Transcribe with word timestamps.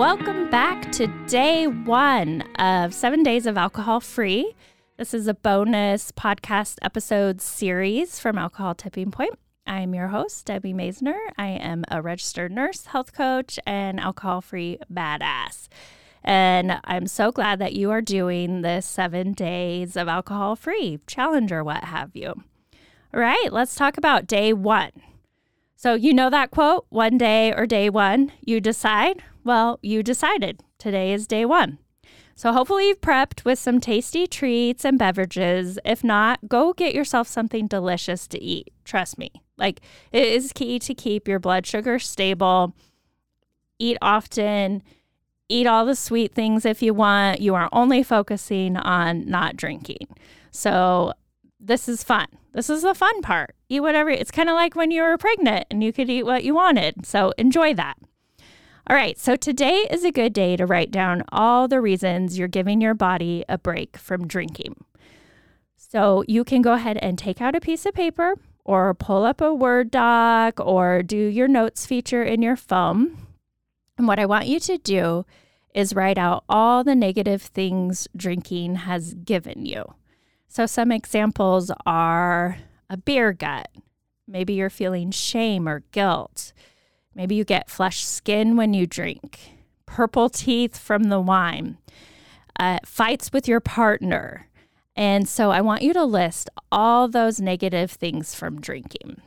Welcome 0.00 0.48
back 0.48 0.90
to 0.92 1.08
day 1.26 1.66
one 1.66 2.40
of 2.58 2.94
seven 2.94 3.22
days 3.22 3.44
of 3.44 3.58
alcohol 3.58 4.00
free. 4.00 4.54
This 4.96 5.12
is 5.12 5.28
a 5.28 5.34
bonus 5.34 6.10
podcast 6.10 6.78
episode 6.80 7.42
series 7.42 8.18
from 8.18 8.38
Alcohol 8.38 8.74
Tipping 8.74 9.10
Point. 9.10 9.34
I 9.66 9.82
am 9.82 9.94
your 9.94 10.08
host, 10.08 10.46
Debbie 10.46 10.72
Maisner. 10.72 11.18
I 11.36 11.48
am 11.48 11.84
a 11.90 12.00
registered 12.00 12.50
nurse, 12.50 12.86
health 12.86 13.12
coach, 13.12 13.60
and 13.66 14.00
alcohol 14.00 14.40
free 14.40 14.78
badass. 14.90 15.68
And 16.24 16.80
I'm 16.84 17.06
so 17.06 17.30
glad 17.30 17.58
that 17.58 17.74
you 17.74 17.90
are 17.90 18.00
doing 18.00 18.62
this 18.62 18.86
seven 18.86 19.34
days 19.34 19.96
of 19.96 20.08
alcohol 20.08 20.56
free 20.56 20.98
challenge 21.06 21.52
or 21.52 21.62
what 21.62 21.84
have 21.84 22.16
you. 22.16 22.28
All 23.12 23.20
right, 23.20 23.52
let's 23.52 23.74
talk 23.74 23.98
about 23.98 24.26
day 24.26 24.54
one. 24.54 24.92
So, 25.76 25.92
you 25.92 26.14
know 26.14 26.30
that 26.30 26.50
quote, 26.50 26.86
one 26.88 27.18
day 27.18 27.52
or 27.52 27.66
day 27.66 27.90
one, 27.90 28.32
you 28.42 28.62
decide? 28.62 29.22
Well, 29.44 29.78
you 29.82 30.02
decided. 30.02 30.62
Today 30.78 31.12
is 31.12 31.26
day 31.26 31.44
one. 31.44 31.78
So, 32.34 32.52
hopefully, 32.52 32.88
you've 32.88 33.02
prepped 33.02 33.44
with 33.44 33.58
some 33.58 33.80
tasty 33.80 34.26
treats 34.26 34.84
and 34.84 34.98
beverages. 34.98 35.78
If 35.84 36.02
not, 36.02 36.48
go 36.48 36.72
get 36.72 36.94
yourself 36.94 37.28
something 37.28 37.66
delicious 37.66 38.26
to 38.28 38.42
eat. 38.42 38.72
Trust 38.84 39.18
me. 39.18 39.30
Like, 39.58 39.80
it 40.10 40.26
is 40.26 40.54
key 40.54 40.78
to 40.78 40.94
keep 40.94 41.28
your 41.28 41.38
blood 41.38 41.66
sugar 41.66 41.98
stable. 41.98 42.74
Eat 43.78 43.98
often, 44.00 44.82
eat 45.50 45.66
all 45.66 45.84
the 45.84 45.94
sweet 45.94 46.32
things 46.32 46.64
if 46.64 46.82
you 46.82 46.94
want. 46.94 47.40
You 47.40 47.54
are 47.54 47.68
only 47.72 48.02
focusing 48.02 48.78
on 48.78 49.28
not 49.28 49.56
drinking. 49.56 50.08
So, 50.50 51.12
this 51.58 51.90
is 51.90 52.02
fun. 52.02 52.26
This 52.52 52.70
is 52.70 52.82
the 52.82 52.94
fun 52.94 53.20
part. 53.20 53.54
Eat 53.68 53.80
whatever. 53.80 54.08
It's 54.08 54.30
kind 54.30 54.48
of 54.48 54.54
like 54.54 54.74
when 54.74 54.90
you 54.90 55.02
were 55.02 55.18
pregnant 55.18 55.66
and 55.70 55.84
you 55.84 55.92
could 55.92 56.08
eat 56.08 56.24
what 56.24 56.42
you 56.42 56.54
wanted. 56.54 57.04
So, 57.04 57.34
enjoy 57.36 57.74
that. 57.74 57.98
All 58.90 58.96
right, 58.96 59.16
so 59.16 59.36
today 59.36 59.86
is 59.88 60.02
a 60.02 60.10
good 60.10 60.32
day 60.32 60.56
to 60.56 60.66
write 60.66 60.90
down 60.90 61.22
all 61.30 61.68
the 61.68 61.80
reasons 61.80 62.36
you're 62.36 62.48
giving 62.48 62.80
your 62.80 62.92
body 62.92 63.44
a 63.48 63.56
break 63.56 63.96
from 63.96 64.26
drinking. 64.26 64.84
So 65.76 66.24
you 66.26 66.42
can 66.42 66.60
go 66.60 66.72
ahead 66.72 66.96
and 66.96 67.16
take 67.16 67.40
out 67.40 67.54
a 67.54 67.60
piece 67.60 67.86
of 67.86 67.94
paper 67.94 68.34
or 68.64 68.92
pull 68.94 69.24
up 69.24 69.40
a 69.40 69.54
Word 69.54 69.92
doc 69.92 70.58
or 70.58 71.04
do 71.04 71.16
your 71.16 71.46
notes 71.46 71.86
feature 71.86 72.24
in 72.24 72.42
your 72.42 72.56
phone. 72.56 73.16
And 73.96 74.08
what 74.08 74.18
I 74.18 74.26
want 74.26 74.48
you 74.48 74.58
to 74.58 74.76
do 74.76 75.24
is 75.72 75.94
write 75.94 76.18
out 76.18 76.42
all 76.48 76.82
the 76.82 76.96
negative 76.96 77.42
things 77.42 78.08
drinking 78.16 78.74
has 78.74 79.14
given 79.14 79.66
you. 79.66 79.84
So 80.48 80.66
some 80.66 80.90
examples 80.90 81.70
are 81.86 82.58
a 82.88 82.96
beer 82.96 83.32
gut. 83.32 83.68
Maybe 84.26 84.54
you're 84.54 84.68
feeling 84.68 85.12
shame 85.12 85.68
or 85.68 85.84
guilt. 85.92 86.52
Maybe 87.14 87.34
you 87.34 87.44
get 87.44 87.70
flushed 87.70 88.08
skin 88.08 88.56
when 88.56 88.72
you 88.74 88.86
drink, 88.86 89.56
purple 89.86 90.28
teeth 90.28 90.78
from 90.78 91.04
the 91.04 91.20
wine, 91.20 91.78
uh, 92.58 92.78
fights 92.84 93.32
with 93.32 93.48
your 93.48 93.60
partner. 93.60 94.48
And 94.94 95.28
so 95.28 95.50
I 95.50 95.60
want 95.60 95.82
you 95.82 95.92
to 95.94 96.04
list 96.04 96.50
all 96.70 97.08
those 97.08 97.40
negative 97.40 97.90
things 97.90 98.34
from 98.34 98.60
drinking. 98.60 99.20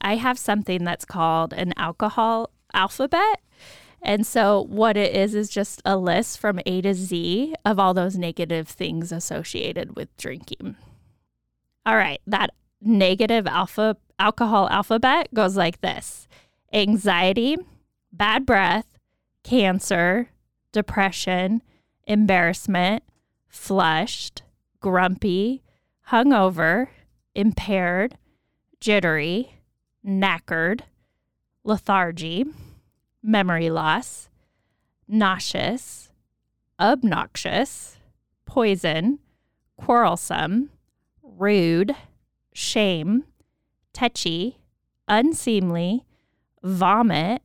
I 0.00 0.16
have 0.16 0.38
something 0.38 0.84
that's 0.84 1.04
called 1.04 1.52
an 1.52 1.72
alcohol 1.76 2.50
alphabet. 2.72 3.40
And 4.02 4.26
so, 4.26 4.66
what 4.68 4.98
it 4.98 5.16
is, 5.16 5.34
is 5.34 5.48
just 5.48 5.80
a 5.86 5.96
list 5.96 6.38
from 6.38 6.60
A 6.66 6.82
to 6.82 6.92
Z 6.92 7.54
of 7.64 7.78
all 7.78 7.94
those 7.94 8.18
negative 8.18 8.68
things 8.68 9.10
associated 9.10 9.96
with 9.96 10.14
drinking. 10.18 10.76
All 11.86 11.96
right, 11.96 12.20
that 12.26 12.50
negative 12.82 13.46
alpha 13.46 13.96
alcohol 14.18 14.68
alphabet 14.68 15.28
goes 15.32 15.56
like 15.56 15.80
this 15.80 16.28
anxiety, 16.74 17.56
bad 18.12 18.44
breath, 18.44 18.98
cancer, 19.44 20.28
depression, 20.72 21.62
embarrassment, 22.06 23.04
flushed, 23.48 24.42
grumpy, 24.80 25.62
hungover, 26.08 26.88
impaired, 27.34 28.18
jittery, 28.80 29.54
knackered, 30.04 30.80
lethargy, 31.62 32.44
memory 33.22 33.70
loss, 33.70 34.28
nauseous, 35.06 36.10
obnoxious, 36.80 37.96
poison, 38.46 39.20
quarrelsome, 39.76 40.70
rude, 41.22 41.94
shame, 42.52 43.24
touchy, 43.92 44.58
unseemly, 45.08 46.04
vomit, 46.64 47.42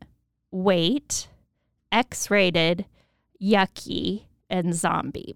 weight, 0.49 1.27
X 1.91 2.31
rated, 2.31 2.85
yucky, 3.41 4.23
and 4.49 4.73
zombie. 4.73 5.35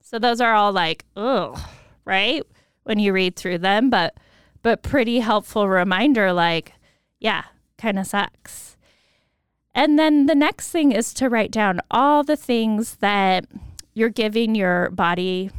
So 0.00 0.18
those 0.18 0.40
are 0.40 0.54
all 0.54 0.72
like, 0.72 1.04
ugh, 1.16 1.58
right? 2.04 2.42
When 2.84 2.98
you 2.98 3.12
read 3.12 3.36
through 3.36 3.58
them, 3.58 3.90
but 3.90 4.16
but 4.62 4.82
pretty 4.82 5.20
helpful 5.20 5.68
reminder 5.68 6.32
like, 6.32 6.72
yeah, 7.20 7.44
kind 7.78 7.98
of 7.98 8.06
sucks. 8.06 8.76
And 9.74 9.98
then 9.98 10.26
the 10.26 10.34
next 10.34 10.70
thing 10.70 10.92
is 10.92 11.12
to 11.14 11.28
write 11.28 11.50
down 11.50 11.80
all 11.90 12.24
the 12.24 12.36
things 12.36 12.96
that 12.96 13.44
you're 13.94 14.08
giving 14.08 14.54
your 14.54 14.90
body, 14.90 15.50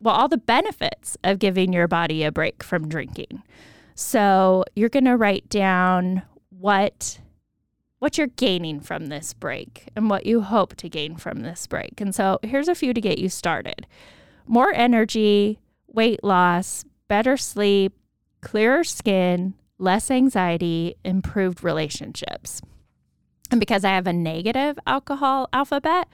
well, 0.00 0.14
all 0.14 0.28
the 0.28 0.36
benefits 0.36 1.16
of 1.22 1.38
giving 1.38 1.72
your 1.72 1.86
body 1.86 2.24
a 2.24 2.32
break 2.32 2.62
from 2.62 2.88
drinking. 2.88 3.42
So 3.94 4.64
you're 4.74 4.88
going 4.88 5.04
to 5.04 5.16
write 5.16 5.48
down 5.48 6.22
what 6.58 7.20
what 7.98 8.18
you're 8.18 8.26
gaining 8.26 8.78
from 8.78 9.06
this 9.06 9.32
break 9.32 9.88
and 9.96 10.10
what 10.10 10.26
you 10.26 10.42
hope 10.42 10.76
to 10.76 10.88
gain 10.88 11.16
from 11.16 11.40
this 11.40 11.66
break. 11.66 11.98
And 11.98 12.14
so 12.14 12.38
here's 12.42 12.68
a 12.68 12.74
few 12.74 12.92
to 12.92 13.00
get 13.00 13.18
you 13.18 13.30
started. 13.30 13.86
More 14.46 14.72
energy, 14.74 15.58
weight 15.86 16.22
loss, 16.22 16.84
better 17.08 17.38
sleep, 17.38 17.94
clearer 18.42 18.84
skin, 18.84 19.54
less 19.78 20.10
anxiety, 20.10 20.94
improved 21.04 21.64
relationships. 21.64 22.60
And 23.50 23.60
because 23.60 23.82
I 23.82 23.90
have 23.90 24.06
a 24.06 24.12
negative 24.12 24.78
alcohol 24.86 25.48
alphabet, 25.54 26.06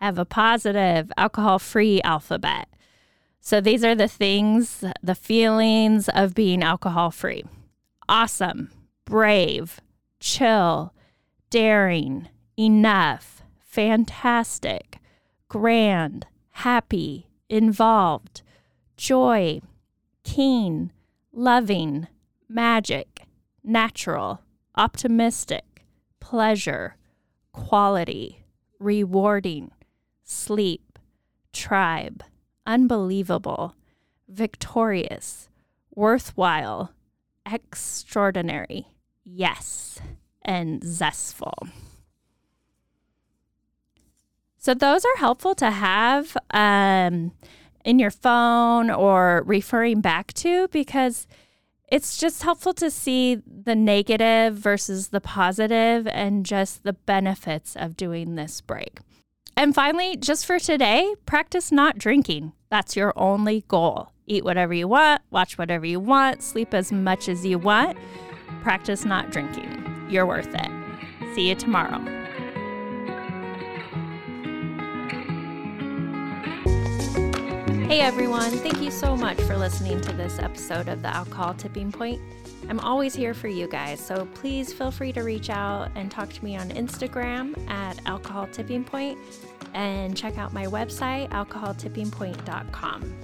I 0.00 0.06
have 0.06 0.18
a 0.18 0.24
positive 0.24 1.10
alcohol 1.16 1.58
free 1.58 2.00
alphabet. 2.02 2.68
So 3.40 3.60
these 3.60 3.84
are 3.84 3.94
the 3.94 4.08
things, 4.08 4.84
the 5.02 5.14
feelings 5.14 6.08
of 6.08 6.34
being 6.34 6.62
alcohol 6.62 7.10
free 7.10 7.44
awesome, 8.08 8.70
brave, 9.04 9.80
chill, 10.24 10.94
daring, 11.50 12.26
enough, 12.58 13.42
fantastic, 13.60 14.96
grand, 15.48 16.26
happy, 16.50 17.28
involved, 17.50 18.40
joy, 18.96 19.60
keen, 20.24 20.90
loving, 21.30 22.08
magic, 22.48 23.24
natural, 23.62 24.40
optimistic, 24.74 25.84
pleasure, 26.20 26.96
quality, 27.52 28.46
rewarding, 28.78 29.70
sleep, 30.22 30.98
tribe, 31.52 32.24
unbelievable, 32.66 33.74
victorious, 34.26 35.50
worthwhile, 35.94 36.92
extraordinary, 37.44 38.86
yes, 39.24 40.00
and 40.42 40.82
zestful. 40.84 41.54
So, 44.58 44.72
those 44.72 45.04
are 45.04 45.16
helpful 45.18 45.54
to 45.56 45.70
have 45.70 46.36
um, 46.50 47.32
in 47.84 47.98
your 47.98 48.10
phone 48.10 48.90
or 48.90 49.42
referring 49.46 50.00
back 50.00 50.32
to 50.34 50.68
because 50.68 51.26
it's 51.88 52.16
just 52.16 52.42
helpful 52.42 52.72
to 52.74 52.90
see 52.90 53.42
the 53.46 53.74
negative 53.74 54.54
versus 54.54 55.08
the 55.08 55.20
positive 55.20 56.06
and 56.06 56.46
just 56.46 56.82
the 56.82 56.94
benefits 56.94 57.76
of 57.76 57.96
doing 57.96 58.34
this 58.34 58.60
break. 58.60 59.00
And 59.56 59.74
finally, 59.74 60.16
just 60.16 60.46
for 60.46 60.58
today, 60.58 61.14
practice 61.26 61.70
not 61.70 61.98
drinking. 61.98 62.52
That's 62.70 62.96
your 62.96 63.12
only 63.16 63.64
goal. 63.68 64.10
Eat 64.26 64.44
whatever 64.44 64.72
you 64.72 64.88
want, 64.88 65.22
watch 65.30 65.58
whatever 65.58 65.86
you 65.86 66.00
want, 66.00 66.42
sleep 66.42 66.72
as 66.72 66.90
much 66.90 67.28
as 67.28 67.44
you 67.44 67.58
want. 67.58 67.98
Practice 68.62 69.04
not 69.04 69.30
drinking. 69.30 70.06
You're 70.08 70.26
worth 70.26 70.54
it. 70.54 71.34
See 71.34 71.48
you 71.48 71.54
tomorrow. 71.54 71.98
Hey 77.86 78.00
everyone, 78.00 78.50
thank 78.50 78.80
you 78.80 78.90
so 78.90 79.14
much 79.14 79.40
for 79.42 79.56
listening 79.56 80.00
to 80.00 80.12
this 80.12 80.38
episode 80.38 80.88
of 80.88 81.02
the 81.02 81.14
Alcohol 81.14 81.54
Tipping 81.54 81.92
Point. 81.92 82.20
I'm 82.68 82.80
always 82.80 83.14
here 83.14 83.34
for 83.34 83.46
you 83.46 83.68
guys, 83.68 84.00
so 84.00 84.26
please 84.34 84.72
feel 84.72 84.90
free 84.90 85.12
to 85.12 85.22
reach 85.22 85.50
out 85.50 85.90
and 85.94 86.10
talk 86.10 86.32
to 86.32 86.44
me 86.44 86.56
on 86.56 86.70
Instagram 86.70 87.54
at 87.70 88.00
Alcohol 88.06 88.48
Tipping 88.50 88.84
Point 88.84 89.18
and 89.74 90.16
check 90.16 90.38
out 90.38 90.52
my 90.52 90.66
website, 90.66 91.28
alcoholtippingpoint.com. 91.30 93.14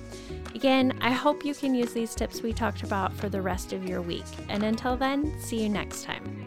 Again, 0.55 0.99
I 1.00 1.11
hope 1.11 1.44
you 1.44 1.55
can 1.55 1.75
use 1.75 1.93
these 1.93 2.14
tips 2.14 2.43
we 2.43 2.52
talked 2.52 2.82
about 2.82 3.12
for 3.12 3.29
the 3.29 3.41
rest 3.41 3.73
of 3.73 3.88
your 3.88 4.02
week. 4.02 4.25
And 4.49 4.62
until 4.62 4.97
then, 4.97 5.38
see 5.41 5.62
you 5.62 5.69
next 5.69 6.05
time. 6.05 6.39